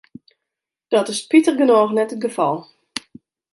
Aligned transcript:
Dat 0.87 1.07
is 1.09 1.17
spitich 1.23 1.57
genôch 1.59 1.91
net 1.95 2.13
it 2.15 2.23
gefal. 2.25 2.57